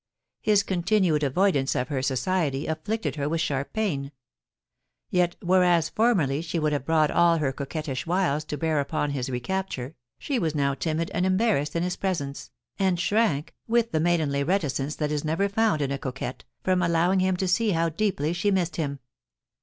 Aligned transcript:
His 0.41 0.63
continued 0.63 1.21
avoidance 1.21 1.75
of 1.75 1.89
her 1.89 2.01
society 2.01 2.65
afflicted 2.65 3.17
her 3.17 3.29
with 3.29 3.39
sharp 3.39 3.71
pain; 3.71 4.11
yet 5.11 5.35
whereas 5.43 5.89
formerly 5.89 6.41
she 6.41 6.57
would 6.57 6.73
have 6.73 6.85
brought 6.87 7.11
all 7.11 7.37
her 7.37 7.53
coquettish 7.53 8.07
wiles 8.07 8.43
to 8.45 8.57
bear 8.57 8.79
upon 8.79 9.11
his 9.11 9.29
recapture, 9.29 9.93
she 10.17 10.39
was 10.39 10.55
now 10.55 10.73
timid 10.73 11.11
and 11.13 11.23
embarrassed 11.23 11.75
in 11.75 11.83
his 11.83 11.97
presence, 11.97 12.49
and 12.79 12.99
shrank, 12.99 13.53
with 13.67 13.91
the 13.91 13.99
maidenly 13.99 14.43
reticence 14.43 14.95
that 14.95 15.11
is 15.11 15.23
never 15.23 15.47
found 15.47 15.83
in 15.83 15.91
a 15.91 15.99
coquette, 15.99 16.45
from 16.63 16.81
allowing 16.81 17.19
him 17.19 17.37
to 17.37 17.47
see 17.47 17.69
how 17.73 17.87
deeply 17.87 18.33
she 18.33 18.49
missed 18.49 18.77
him. 18.77 18.97